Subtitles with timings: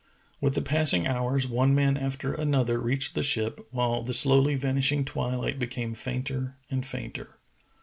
[0.41, 5.05] With the passing hours one man after another reached the ship, while the slowly vanishing
[5.05, 7.37] twilight became fainter and fainter.